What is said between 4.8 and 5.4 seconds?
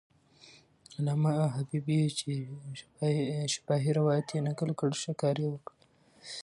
ښه کار